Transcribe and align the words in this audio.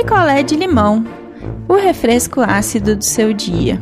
picolé 0.00 0.42
de 0.42 0.56
limão, 0.56 1.04
o 1.68 1.74
refresco 1.74 2.40
ácido 2.40 2.96
do 2.96 3.04
seu 3.04 3.34
dia. 3.34 3.78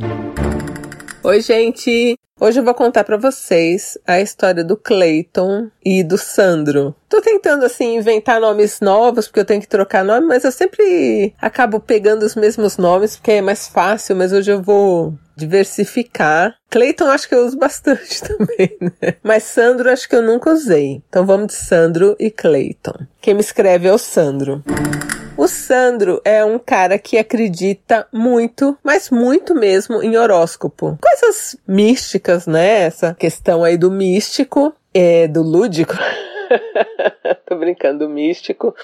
Oi, 1.22 1.40
gente! 1.40 2.16
Hoje 2.40 2.58
eu 2.58 2.64
vou 2.64 2.74
contar 2.74 3.04
para 3.04 3.16
vocês 3.16 3.96
a 4.04 4.20
história 4.20 4.64
do 4.64 4.76
Clayton 4.76 5.68
e 5.84 6.02
do 6.02 6.18
Sandro. 6.18 6.92
Tô 7.08 7.20
tentando 7.20 7.64
assim 7.64 7.96
inventar 7.96 8.40
nomes 8.40 8.80
novos 8.80 9.28
porque 9.28 9.38
eu 9.38 9.44
tenho 9.44 9.60
que 9.60 9.68
trocar 9.68 10.04
nome, 10.04 10.26
mas 10.26 10.42
eu 10.42 10.50
sempre 10.50 11.34
acabo 11.40 11.78
pegando 11.78 12.24
os 12.24 12.34
mesmos 12.34 12.78
nomes 12.78 13.14
porque 13.14 13.32
é 13.32 13.40
mais 13.40 13.68
fácil, 13.68 14.16
mas 14.16 14.32
hoje 14.32 14.50
eu 14.50 14.60
vou 14.60 15.14
diversificar. 15.36 16.52
Clayton 16.68 17.06
acho 17.06 17.28
que 17.28 17.34
eu 17.36 17.46
uso 17.46 17.56
bastante 17.56 18.20
também, 18.26 18.76
né? 18.80 19.14
Mas 19.22 19.44
Sandro 19.44 19.88
acho 19.88 20.08
que 20.08 20.16
eu 20.16 20.22
nunca 20.22 20.50
usei. 20.50 21.00
Então 21.08 21.24
vamos 21.24 21.46
de 21.46 21.54
Sandro 21.54 22.16
e 22.18 22.28
Clayton. 22.28 23.06
Quem 23.20 23.34
me 23.34 23.40
escreve 23.40 23.86
é 23.86 23.92
o 23.92 23.98
Sandro. 23.98 24.64
O 25.48 25.50
Sandro 25.50 26.20
é 26.26 26.44
um 26.44 26.58
cara 26.58 26.98
que 26.98 27.16
acredita 27.16 28.06
muito, 28.12 28.76
mas 28.84 29.08
muito 29.08 29.54
mesmo, 29.54 30.02
em 30.02 30.14
horóscopo. 30.14 30.98
Coisas 31.00 31.56
místicas, 31.66 32.46
né? 32.46 32.82
Essa 32.82 33.14
questão 33.14 33.64
aí 33.64 33.78
do 33.78 33.90
místico, 33.90 34.74
é, 34.92 35.26
do 35.26 35.40
lúdico. 35.42 35.94
Tô 37.48 37.56
brincando, 37.56 38.00
do 38.00 38.10
místico 38.10 38.74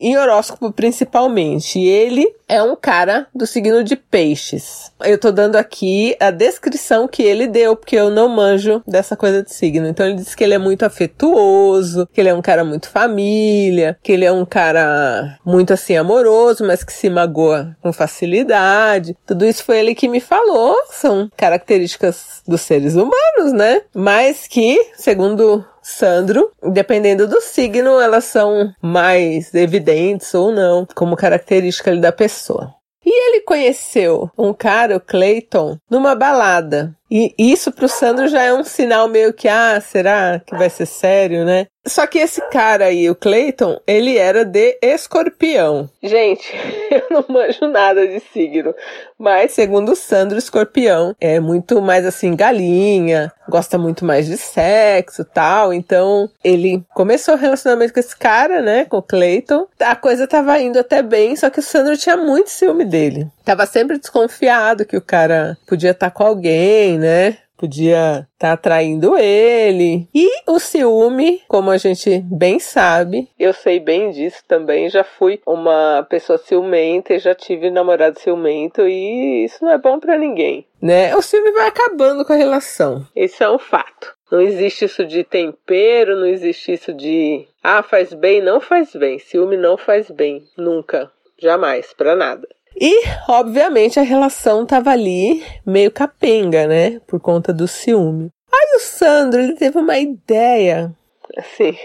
em 0.00 0.16
horóscopo 0.16 0.72
principalmente. 0.72 1.78
Ele 1.80 2.34
é 2.48 2.62
um 2.62 2.74
cara 2.74 3.26
do 3.34 3.46
signo 3.46 3.84
de 3.84 3.94
peixes. 3.94 4.90
Eu 5.04 5.18
tô 5.18 5.30
dando 5.30 5.56
aqui 5.56 6.16
a 6.18 6.30
descrição 6.30 7.06
que 7.06 7.22
ele 7.22 7.46
deu, 7.46 7.76
porque 7.76 7.96
eu 7.96 8.10
não 8.10 8.28
manjo 8.28 8.82
dessa 8.86 9.16
coisa 9.16 9.42
de 9.42 9.52
signo. 9.52 9.86
Então 9.86 10.06
ele 10.06 10.16
disse 10.16 10.36
que 10.36 10.42
ele 10.42 10.54
é 10.54 10.58
muito 10.58 10.84
afetuoso, 10.84 12.08
que 12.12 12.20
ele 12.20 12.30
é 12.30 12.34
um 12.34 12.40
cara 12.40 12.64
muito 12.64 12.88
família, 12.88 13.98
que 14.02 14.12
ele 14.12 14.24
é 14.24 14.32
um 14.32 14.46
cara 14.46 15.38
muito 15.44 15.72
assim 15.72 15.96
amoroso, 15.96 16.64
mas 16.66 16.82
que 16.82 16.92
se 16.92 17.10
magoa 17.10 17.76
com 17.82 17.92
facilidade. 17.92 19.16
Tudo 19.26 19.44
isso 19.44 19.62
foi 19.62 19.78
ele 19.78 19.94
que 19.94 20.08
me 20.08 20.20
falou. 20.20 20.74
São 20.90 21.30
características 21.36 22.42
dos 22.46 22.62
seres 22.62 22.94
humanos, 22.94 23.52
né? 23.52 23.82
Mas 23.94 24.46
que, 24.46 24.78
segundo 24.94 25.64
Sandro, 25.90 26.52
dependendo 26.62 27.26
do 27.26 27.40
signo, 27.40 27.98
elas 27.98 28.24
são 28.24 28.70
mais 28.80 29.54
evidentes 29.54 30.34
ou 30.34 30.52
não, 30.52 30.86
como 30.94 31.16
característica 31.16 31.96
da 31.96 32.12
pessoa. 32.12 32.74
E 33.04 33.10
ele 33.10 33.40
conheceu 33.40 34.30
um 34.36 34.52
cara, 34.52 34.96
o 34.96 35.00
Clayton, 35.00 35.78
numa 35.90 36.14
balada. 36.14 36.94
E 37.10 37.34
isso 37.38 37.72
pro 37.72 37.88
Sandro 37.88 38.28
já 38.28 38.42
é 38.42 38.52
um 38.52 38.64
sinal 38.64 39.08
meio 39.08 39.32
que, 39.32 39.48
ah, 39.48 39.80
será 39.80 40.40
que 40.44 40.54
vai 40.54 40.68
ser 40.68 40.86
sério, 40.86 41.44
né? 41.44 41.66
Só 41.86 42.06
que 42.06 42.18
esse 42.18 42.40
cara 42.50 42.86
aí, 42.86 43.08
o 43.08 43.14
Clayton, 43.14 43.80
ele 43.86 44.18
era 44.18 44.44
de 44.44 44.78
escorpião. 44.82 45.88
Gente, 46.02 46.54
eu 46.90 47.04
não 47.10 47.24
manjo 47.28 47.66
nada 47.66 48.06
de 48.06 48.20
signo, 48.20 48.74
mas 49.18 49.52
segundo 49.52 49.92
o 49.92 49.96
Sandro, 49.96 50.36
escorpião 50.36 51.16
é 51.18 51.40
muito 51.40 51.80
mais 51.80 52.04
assim, 52.04 52.36
galinha, 52.36 53.32
gosta 53.48 53.78
muito 53.78 54.04
mais 54.04 54.26
de 54.26 54.36
sexo 54.36 55.24
tal. 55.24 55.72
Então, 55.72 56.28
ele 56.44 56.84
começou 56.94 57.34
o 57.34 57.38
relacionamento 57.38 57.94
com 57.94 58.00
esse 58.00 58.16
cara, 58.16 58.60
né, 58.60 58.84
com 58.84 58.98
o 58.98 59.02
Clayton. 59.02 59.66
A 59.80 59.96
coisa 59.96 60.26
tava 60.26 60.60
indo 60.60 60.78
até 60.78 61.00
bem, 61.00 61.34
só 61.36 61.48
que 61.48 61.60
o 61.60 61.62
Sandro 61.62 61.96
tinha 61.96 62.18
muito 62.18 62.50
ciúme 62.50 62.84
dele. 62.84 63.26
Tava 63.48 63.64
sempre 63.64 63.96
desconfiado 63.96 64.84
que 64.84 64.94
o 64.94 65.00
cara 65.00 65.56
podia 65.66 65.92
estar 65.92 66.10
tá 66.10 66.14
com 66.14 66.22
alguém, 66.22 66.98
né? 66.98 67.38
Podia 67.56 68.28
estar 68.34 68.48
tá 68.48 68.52
atraindo 68.52 69.16
ele. 69.16 70.06
E 70.14 70.28
o 70.46 70.58
ciúme, 70.58 71.40
como 71.48 71.70
a 71.70 71.78
gente 71.78 72.22
bem 72.30 72.58
sabe, 72.58 73.26
eu 73.38 73.54
sei 73.54 73.80
bem 73.80 74.10
disso 74.10 74.42
também. 74.46 74.90
Já 74.90 75.02
fui 75.02 75.40
uma 75.46 76.06
pessoa 76.10 76.36
ciumenta 76.36 77.14
e 77.14 77.18
já 77.18 77.34
tive 77.34 77.70
namorado 77.70 78.20
ciumento 78.20 78.86
e 78.86 79.46
isso 79.46 79.64
não 79.64 79.72
é 79.72 79.78
bom 79.78 79.98
para 79.98 80.18
ninguém, 80.18 80.66
né? 80.78 81.16
O 81.16 81.22
ciúme 81.22 81.50
vai 81.52 81.68
acabando 81.68 82.26
com 82.26 82.34
a 82.34 82.36
relação. 82.36 83.06
Esse 83.16 83.42
é 83.42 83.50
um 83.50 83.58
fato. 83.58 84.14
Não 84.30 84.42
existe 84.42 84.84
isso 84.84 85.06
de 85.06 85.24
tempero, 85.24 86.20
não 86.20 86.26
existe 86.26 86.74
isso 86.74 86.92
de 86.92 87.48
ah, 87.64 87.82
faz 87.82 88.12
bem, 88.12 88.42
não 88.42 88.60
faz 88.60 88.94
bem. 88.94 89.18
Ciúme 89.18 89.56
não 89.56 89.78
faz 89.78 90.10
bem, 90.10 90.44
nunca, 90.54 91.10
jamais, 91.40 91.94
para 91.94 92.14
nada. 92.14 92.46
E, 92.80 93.02
obviamente, 93.28 93.98
a 93.98 94.02
relação 94.02 94.64
tava 94.64 94.90
ali 94.90 95.42
meio 95.66 95.90
capenga, 95.90 96.66
né? 96.66 97.00
Por 97.06 97.18
conta 97.18 97.52
do 97.52 97.66
ciúme. 97.66 98.30
Aí 98.52 98.76
o 98.76 98.80
Sandro, 98.80 99.40
ele 99.40 99.54
teve 99.54 99.78
uma 99.78 99.98
ideia, 99.98 100.92
assim, 101.36 101.76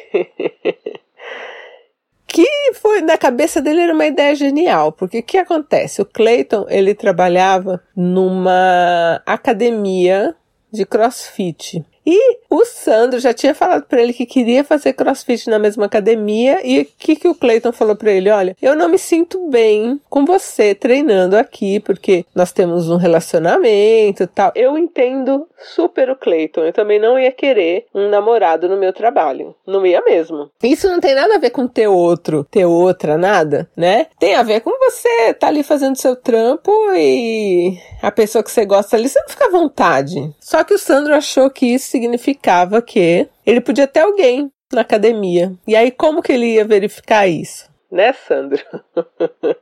que 2.28 2.48
foi 2.74 3.02
na 3.02 3.18
cabeça 3.18 3.62
dele 3.62 3.82
era 3.82 3.94
uma 3.94 4.08
ideia 4.08 4.34
genial, 4.36 4.92
porque 4.92 5.20
o 5.20 5.24
que 5.24 5.38
acontece? 5.38 6.02
O 6.02 6.06
Clayton, 6.06 6.66
ele 6.68 6.96
trabalhava 6.96 7.84
numa 7.96 9.22
academia 9.26 10.36
de 10.72 10.86
CrossFit. 10.86 11.86
E 12.06 12.40
o 12.54 12.66
Sandro 12.66 13.20
já 13.20 13.34
tinha 13.34 13.56
falado 13.56 13.86
para 13.86 14.00
ele 14.00 14.14
que 14.14 14.28
queria 14.28 14.64
fazer 14.64 14.94
crossfit 14.94 15.50
na 15.50 15.58
mesma 15.58 15.86
academia 15.86 16.62
e 16.64 16.82
o 16.82 16.86
que, 16.86 17.16
que 17.16 17.28
o 17.28 17.34
Clayton 17.34 17.72
falou 17.72 17.96
para 17.96 18.12
ele? 18.12 18.30
Olha, 18.30 18.56
eu 18.62 18.76
não 18.76 18.88
me 18.88 19.00
sinto 19.00 19.50
bem 19.50 20.00
com 20.08 20.24
você 20.24 20.76
treinando 20.76 21.36
aqui 21.36 21.80
porque 21.80 22.24
nós 22.36 22.52
temos 22.52 22.92
um 22.92 22.98
relacionamento 22.98 24.28
tal. 24.28 24.52
Eu 24.54 24.78
entendo 24.78 25.48
super 25.58 26.12
o 26.12 26.16
Clayton. 26.16 26.62
Eu 26.62 26.74
também 26.74 27.00
não 27.00 27.18
ia 27.18 27.32
querer 27.32 27.88
um 27.94 28.08
namorado 28.08 28.70
no 28.70 28.78
meu 28.78 28.94
trabalho. 28.94 29.56
Não 29.66 29.84
ia 29.84 30.02
mesmo. 30.02 30.52
Isso 30.62 30.88
não 30.88 31.00
tem 31.00 31.16
nada 31.16 31.36
a 31.36 31.40
ver 31.40 31.50
com 31.50 31.68
ter 31.68 31.88
outro, 31.88 32.44
ter 32.44 32.66
outra, 32.66 33.18
nada, 33.18 33.68
né? 33.76 34.08
Tem 34.20 34.36
a 34.36 34.44
ver 34.44 34.62
com 34.62 34.72
você 34.78 35.34
tá 35.34 35.48
ali 35.48 35.64
fazendo 35.64 35.96
seu 35.96 36.16
trampo 36.16 36.72
e 36.96 37.78
a 38.02 38.12
pessoa 38.12 38.44
que 38.44 38.52
você 38.52 38.66
gosta 38.66 38.96
ali, 38.96 39.10
você 39.10 39.20
não 39.20 39.30
fica 39.30 39.46
à 39.46 39.50
vontade. 39.50 40.34
Só 40.40 40.64
que 40.64 40.74
o 40.74 40.78
Sandro 40.78 41.16
achou 41.16 41.50
que 41.50 41.66
isso 41.66 41.98
significava 42.44 42.82
que 42.82 43.28
ele 43.46 43.62
podia 43.62 43.88
ter 43.88 44.02
alguém 44.02 44.52
na 44.72 44.82
academia. 44.82 45.54
E 45.66 45.76
aí, 45.76 45.90
como 45.90 46.22
que 46.22 46.34
ele 46.34 46.54
ia 46.54 46.66
verificar 46.66 47.28
isso? 47.28 47.72
Né, 47.90 48.12
Sandro? 48.14 48.62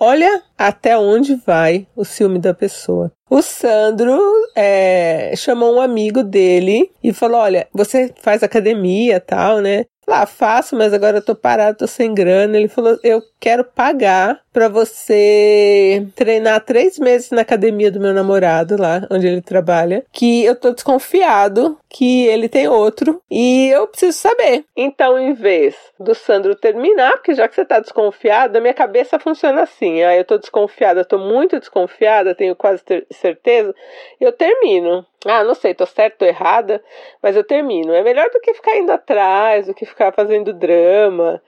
Olha 0.00 0.42
até 0.56 0.96
onde 0.96 1.34
vai 1.34 1.86
o 1.96 2.04
ciúme 2.04 2.38
da 2.38 2.54
pessoa. 2.54 3.10
O 3.28 3.42
Sandro 3.42 4.20
é, 4.54 5.34
chamou 5.36 5.74
um 5.74 5.80
amigo 5.80 6.22
dele 6.22 6.92
e 7.02 7.12
falou: 7.12 7.40
Olha, 7.40 7.66
você 7.72 8.14
faz 8.20 8.44
academia 8.44 9.18
tal, 9.18 9.58
né? 9.58 9.86
Lá, 10.08 10.24
faço, 10.24 10.74
mas 10.74 10.94
agora 10.94 11.18
eu 11.18 11.22
tô 11.22 11.34
parado, 11.34 11.76
tô 11.76 11.86
sem 11.86 12.14
grana. 12.14 12.56
Ele 12.56 12.66
falou: 12.66 12.98
Eu 13.04 13.22
quero 13.38 13.62
pagar 13.62 14.40
para 14.50 14.66
você 14.66 16.06
treinar 16.16 16.64
três 16.64 16.98
meses 16.98 17.30
na 17.30 17.42
academia 17.42 17.92
do 17.92 18.00
meu 18.00 18.14
namorado, 18.14 18.80
lá 18.80 19.06
onde 19.10 19.26
ele 19.26 19.42
trabalha. 19.42 20.02
Que 20.10 20.42
eu 20.46 20.56
tô 20.56 20.72
desconfiado 20.72 21.78
que 21.90 22.26
ele 22.26 22.48
tem 22.48 22.68
outro 22.68 23.20
e 23.30 23.68
eu 23.68 23.86
preciso 23.86 24.18
saber. 24.18 24.64
Então, 24.74 25.18
em 25.18 25.34
vez 25.34 25.76
do 26.00 26.14
Sandro 26.14 26.56
terminar, 26.56 27.12
porque 27.12 27.34
já 27.34 27.46
que 27.46 27.54
você 27.54 27.64
tá 27.66 27.78
desconfiado, 27.78 28.56
a 28.56 28.60
minha 28.62 28.74
cabeça 28.74 29.18
funciona 29.18 29.62
assim. 29.62 30.02
Ah, 30.02 30.16
eu 30.16 30.24
tô 30.24 30.38
desconfiada, 30.38 31.04
tô 31.04 31.18
muito 31.18 31.58
desconfiada, 31.58 32.34
tenho 32.34 32.56
quase 32.56 32.82
certeza. 33.10 33.74
Eu 34.18 34.32
termino. 34.32 35.04
Ah, 35.26 35.42
não 35.42 35.54
sei, 35.54 35.74
tô 35.74 35.84
certo 35.84 36.22
ou 36.22 36.28
errada, 36.28 36.82
mas 37.22 37.34
eu 37.34 37.42
termino. 37.42 37.92
É 37.92 38.02
melhor 38.02 38.30
do 38.30 38.40
que 38.40 38.54
ficar 38.54 38.76
indo 38.76 38.92
atrás, 38.92 39.66
do 39.66 39.74
que 39.74 39.84
ficar 39.84 40.12
fazendo 40.12 40.52
drama. 40.52 41.42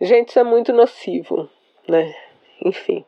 Gente, 0.00 0.30
isso 0.30 0.38
é 0.38 0.44
muito 0.44 0.72
nocivo, 0.72 1.48
né? 1.88 2.14
Enfim. 2.64 3.04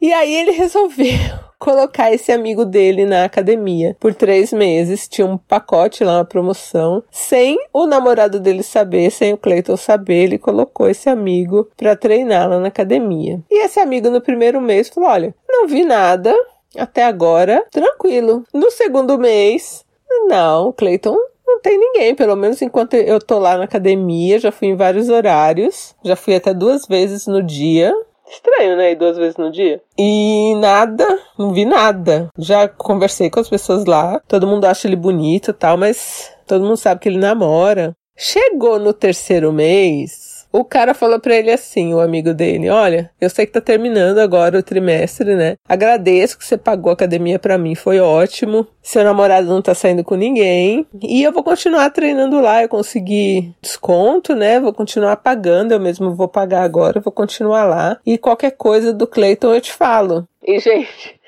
E 0.00 0.12
aí 0.12 0.34
ele 0.34 0.50
resolveu 0.50 1.06
colocar 1.58 2.12
esse 2.12 2.30
amigo 2.30 2.66
dele 2.66 3.06
na 3.06 3.24
academia 3.24 3.96
por 3.98 4.12
três 4.12 4.52
meses. 4.52 5.08
Tinha 5.08 5.26
um 5.26 5.38
pacote 5.38 6.04
lá, 6.04 6.18
uma 6.18 6.24
promoção, 6.26 7.02
sem 7.10 7.56
o 7.72 7.86
namorado 7.86 8.38
dele 8.38 8.62
saber, 8.62 9.10
sem 9.10 9.32
o 9.32 9.38
Clayton 9.38 9.78
saber. 9.78 10.24
Ele 10.24 10.38
colocou 10.38 10.90
esse 10.90 11.08
amigo 11.08 11.70
para 11.74 11.96
treinar 11.96 12.50
lá 12.50 12.60
na 12.60 12.68
academia. 12.68 13.40
E 13.50 13.64
esse 13.64 13.80
amigo 13.80 14.10
no 14.10 14.20
primeiro 14.20 14.60
mês 14.60 14.90
falou: 14.90 15.08
Olha, 15.08 15.34
não 15.48 15.66
vi 15.66 15.84
nada, 15.84 16.36
até 16.78 17.04
agora, 17.04 17.64
tranquilo. 17.70 18.44
No 18.52 18.70
segundo 18.70 19.18
mês, 19.18 19.84
não, 20.28 20.72
Clayton 20.72 21.16
não 21.46 21.60
tem 21.60 21.78
ninguém, 21.78 22.14
pelo 22.14 22.34
menos 22.36 22.60
enquanto 22.62 22.94
eu 22.94 23.20
tô 23.20 23.38
lá 23.38 23.56
na 23.56 23.64
academia, 23.64 24.38
já 24.38 24.50
fui 24.50 24.68
em 24.68 24.76
vários 24.76 25.08
horários, 25.08 25.94
já 26.04 26.16
fui 26.16 26.34
até 26.34 26.54
duas 26.54 26.86
vezes 26.86 27.26
no 27.26 27.42
dia. 27.42 27.94
Estranho, 28.28 28.76
né? 28.76 28.92
Ir 28.92 28.96
duas 28.96 29.16
vezes 29.16 29.36
no 29.36 29.50
dia. 29.50 29.80
E 29.98 30.54
nada, 30.56 31.06
não 31.38 31.52
vi 31.52 31.64
nada. 31.64 32.28
Já 32.38 32.66
conversei 32.66 33.28
com 33.28 33.40
as 33.40 33.48
pessoas 33.48 33.84
lá, 33.84 34.20
todo 34.26 34.46
mundo 34.46 34.64
acha 34.64 34.88
ele 34.88 34.96
bonito 34.96 35.50
e 35.50 35.54
tal, 35.54 35.76
mas 35.76 36.32
todo 36.46 36.64
mundo 36.64 36.76
sabe 36.76 37.00
que 37.00 37.08
ele 37.08 37.18
namora. 37.18 37.94
Chegou 38.16 38.78
no 38.78 38.92
terceiro 38.92 39.52
mês, 39.52 40.33
O 40.56 40.64
cara 40.64 40.94
falou 40.94 41.18
para 41.18 41.34
ele 41.34 41.50
assim, 41.50 41.92
o 41.92 41.98
amigo 41.98 42.32
dele: 42.32 42.70
Olha, 42.70 43.10
eu 43.20 43.28
sei 43.28 43.44
que 43.44 43.50
tá 43.50 43.60
terminando 43.60 44.18
agora 44.18 44.56
o 44.56 44.62
trimestre, 44.62 45.34
né? 45.34 45.56
Agradeço 45.68 46.38
que 46.38 46.44
você 46.44 46.56
pagou 46.56 46.90
a 46.90 46.92
academia 46.92 47.40
para 47.40 47.58
mim, 47.58 47.74
foi 47.74 47.98
ótimo. 47.98 48.64
Seu 48.80 49.02
namorado 49.02 49.48
não 49.48 49.60
tá 49.60 49.74
saindo 49.74 50.04
com 50.04 50.14
ninguém. 50.14 50.86
E 51.02 51.24
eu 51.24 51.32
vou 51.32 51.42
continuar 51.42 51.90
treinando 51.90 52.40
lá. 52.40 52.62
Eu 52.62 52.68
consegui 52.68 53.52
desconto, 53.60 54.36
né? 54.36 54.60
Vou 54.60 54.72
continuar 54.72 55.16
pagando. 55.16 55.72
Eu 55.72 55.80
mesmo 55.80 56.14
vou 56.14 56.28
pagar 56.28 56.62
agora, 56.62 57.00
vou 57.00 57.12
continuar 57.12 57.64
lá. 57.64 57.98
E 58.06 58.16
qualquer 58.16 58.52
coisa 58.52 58.92
do 58.92 59.08
Clayton 59.08 59.54
eu 59.54 59.60
te 59.60 59.72
falo. 59.72 60.24
E, 60.46 60.60
gente, 60.60 61.18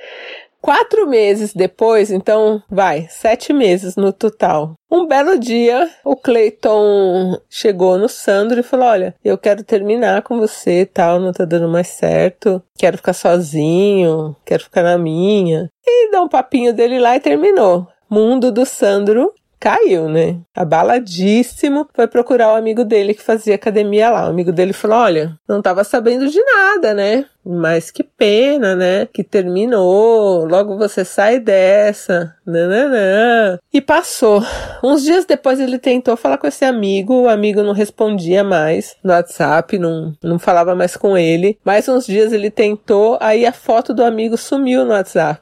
Quatro 0.66 1.06
meses 1.06 1.54
depois, 1.54 2.10
então 2.10 2.60
vai, 2.68 3.06
sete 3.08 3.52
meses 3.52 3.94
no 3.94 4.12
total. 4.12 4.74
Um 4.90 5.06
belo 5.06 5.38
dia, 5.38 5.88
o 6.04 6.16
Clayton 6.16 7.40
chegou 7.48 7.96
no 7.96 8.08
Sandro 8.08 8.58
e 8.58 8.64
falou: 8.64 8.88
Olha, 8.88 9.14
eu 9.24 9.38
quero 9.38 9.62
terminar 9.62 10.22
com 10.22 10.40
você 10.40 10.84
tal, 10.84 11.20
não 11.20 11.32
tá 11.32 11.44
dando 11.44 11.68
mais 11.68 11.86
certo, 11.86 12.60
quero 12.76 12.96
ficar 12.96 13.12
sozinho, 13.12 14.34
quero 14.44 14.64
ficar 14.64 14.82
na 14.82 14.98
minha. 14.98 15.70
E 15.86 16.10
dá 16.10 16.20
um 16.20 16.28
papinho 16.28 16.74
dele 16.74 16.98
lá 16.98 17.14
e 17.14 17.20
terminou. 17.20 17.86
Mundo 18.10 18.50
do 18.50 18.66
Sandro 18.66 19.32
caiu, 19.58 20.08
né? 20.08 20.38
Abaladíssimo, 20.54 21.88
foi 21.94 22.06
procurar 22.06 22.52
o 22.52 22.56
amigo 22.56 22.84
dele 22.84 23.14
que 23.14 23.22
fazia 23.22 23.54
academia 23.54 24.10
lá. 24.10 24.26
O 24.26 24.30
amigo 24.30 24.52
dele 24.52 24.72
falou: 24.72 24.98
Olha, 24.98 25.38
não 25.48 25.62
tava 25.62 25.84
sabendo 25.84 26.28
de 26.28 26.42
nada, 26.42 26.94
né? 26.94 27.24
Mas 27.44 27.92
que 27.92 28.02
pena, 28.02 28.74
né? 28.74 29.06
Que 29.06 29.22
terminou. 29.22 30.44
Logo 30.46 30.76
você 30.76 31.04
sai 31.04 31.38
dessa. 31.38 32.34
Nananã. 32.44 33.58
E 33.72 33.80
passou. 33.80 34.42
Uns 34.82 35.04
dias 35.04 35.24
depois 35.24 35.60
ele 35.60 35.78
tentou 35.78 36.16
falar 36.16 36.38
com 36.38 36.46
esse 36.46 36.64
amigo. 36.64 37.22
O 37.22 37.28
amigo 37.28 37.62
não 37.62 37.72
respondia 37.72 38.42
mais 38.42 38.96
no 39.02 39.12
WhatsApp, 39.12 39.78
não, 39.78 40.12
não 40.22 40.38
falava 40.38 40.74
mais 40.74 40.96
com 40.96 41.16
ele. 41.16 41.58
Mais 41.64 41.88
uns 41.88 42.06
dias 42.06 42.32
ele 42.32 42.50
tentou, 42.50 43.16
aí 43.20 43.46
a 43.46 43.52
foto 43.52 43.94
do 43.94 44.04
amigo 44.04 44.36
sumiu 44.36 44.84
no 44.84 44.90
WhatsApp. 44.90 45.40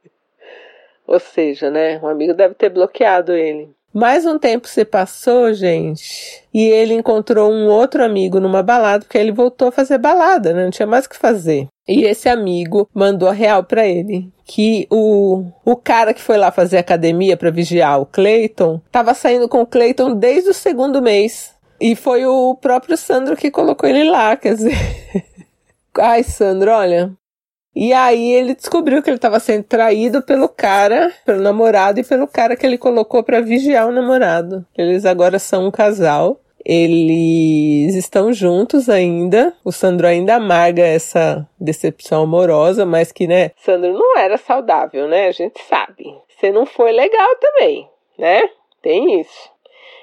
Ou 1.09 1.19
seja, 1.19 1.71
né? 1.71 1.99
Um 2.03 2.07
amigo 2.07 2.35
deve 2.35 2.55
ter 2.55 2.69
bloqueado 2.69 3.33
ele. 3.33 3.71
Mais 3.95 4.27
um 4.27 4.39
tempo 4.39 4.69
se 4.69 4.85
passou, 4.85 5.53
gente, 5.55 6.45
e 6.53 6.63
ele 6.63 6.93
encontrou 6.93 7.51
um 7.51 7.69
outro 7.69 8.05
amigo 8.05 8.39
numa 8.39 8.63
balada, 8.63 9.05
porque 9.05 9.17
ele 9.17 9.33
voltou 9.33 9.69
a 9.69 9.73
fazer 9.73 9.97
balada, 9.97 10.53
né? 10.53 10.65
Não 10.65 10.71
tinha 10.71 10.87
mais 10.87 11.07
o 11.07 11.09
que 11.09 11.17
fazer. 11.17 11.67
E 11.89 12.05
esse 12.05 12.29
amigo 12.29 12.87
mandou 12.93 13.31
a 13.31 13.33
real 13.33 13.65
para 13.65 13.89
ele 13.89 14.31
que 14.45 14.87
o, 14.91 15.47
o 15.65 15.75
cara 15.75 16.13
que 16.13 16.21
foi 16.21 16.37
lá 16.37 16.53
fazer 16.53 16.77
academia 16.77 17.35
para 17.35 17.51
vigiar 17.51 17.99
o 17.99 18.07
Clayton 18.07 18.79
estava 18.87 19.15
saindo 19.15 19.49
com 19.49 19.63
o 19.63 19.67
Clayton 19.67 20.15
desde 20.15 20.51
o 20.51 20.55
segundo 20.55 21.01
mês. 21.01 21.55
E 21.81 21.97
foi 21.97 22.27
o 22.27 22.55
próprio 22.57 22.97
Sandro 22.97 23.37
que 23.37 23.51
colocou 23.51 23.89
ele 23.89 24.05
lá, 24.05 24.37
quer 24.37 24.55
dizer. 24.55 24.77
Ai, 25.99 26.23
Sandro, 26.23 26.71
olha, 26.71 27.11
e 27.81 27.93
aí 27.93 28.33
ele 28.33 28.57
descobriu 28.57 29.01
que 29.01 29.09
ele 29.09 29.19
estava 29.19 29.39
sendo 29.39 29.63
traído 29.63 30.21
pelo 30.21 30.49
cara, 30.49 31.13
pelo 31.25 31.41
namorado 31.41 32.01
e 32.01 32.05
pelo 32.05 32.27
cara 32.27 32.57
que 32.57 32.67
ele 32.67 32.77
colocou 32.77 33.23
para 33.23 33.41
vigiar 33.41 33.87
o 33.87 33.93
namorado. 33.93 34.67
Eles 34.77 35.05
agora 35.05 35.39
são 35.39 35.69
um 35.69 35.71
casal. 35.71 36.41
Eles 36.65 37.95
estão 37.95 38.33
juntos 38.33 38.89
ainda. 38.89 39.55
O 39.65 39.71
Sandro 39.71 40.09
ainda 40.09 40.35
amarga 40.35 40.85
essa 40.85 41.49
decepção 41.57 42.25
amorosa, 42.25 42.85
mas 42.85 43.13
que, 43.13 43.29
né, 43.29 43.53
Sandro 43.59 43.93
não 43.93 44.19
era 44.19 44.37
saudável, 44.37 45.07
né? 45.07 45.29
A 45.29 45.33
gente 45.33 45.63
sabe. 45.63 46.05
Você 46.29 46.51
não 46.51 46.67
foi 46.67 46.91
legal 46.91 47.29
também, 47.37 47.89
né? 48.19 48.51
Tem 48.83 49.21
isso. 49.21 49.51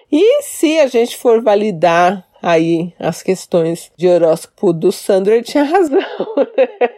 E 0.10 0.44
se 0.44 0.80
a 0.80 0.88
gente 0.88 1.18
for 1.18 1.44
validar 1.44 2.26
aí 2.42 2.94
as 2.98 3.22
questões 3.22 3.92
de 3.98 4.08
horóscopo 4.08 4.72
do 4.72 4.94
Sandro, 4.94 5.34
ele 5.34 5.44
tinha 5.44 5.66
razão, 5.66 6.00
né? 6.56 6.90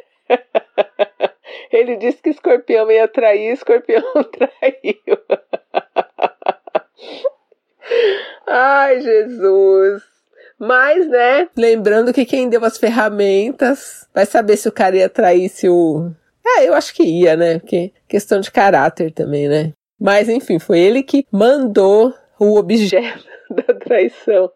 Ele 1.71 1.97
disse 1.97 2.21
que 2.21 2.29
escorpião 2.29 2.89
ia 2.89 3.07
trair, 3.07 3.53
escorpião 3.53 4.01
traiu. 4.31 5.17
Ai, 8.47 9.01
Jesus. 9.01 10.03
Mas, 10.59 11.07
né, 11.07 11.47
lembrando 11.55 12.11
que 12.11 12.25
quem 12.25 12.49
deu 12.49 12.63
as 12.65 12.77
ferramentas 12.77 14.07
vai 14.13 14.25
saber 14.25 14.57
se 14.57 14.67
o 14.67 14.71
cara 14.71 14.95
ia 14.97 15.09
trair, 15.09 15.49
se 15.49 15.69
o. 15.69 16.11
Ah, 16.45 16.63
eu 16.63 16.73
acho 16.73 16.95
que 16.95 17.03
ia, 17.03 17.35
né? 17.35 17.59
Porque 17.59 17.91
questão 18.07 18.39
de 18.39 18.49
caráter 18.49 19.11
também, 19.11 19.47
né? 19.47 19.73
Mas, 19.99 20.29
enfim, 20.29 20.57
foi 20.57 20.79
ele 20.79 21.03
que 21.03 21.27
mandou 21.31 22.13
o 22.39 22.57
objeto 22.57 23.25
da 23.49 23.73
traição, 23.73 24.51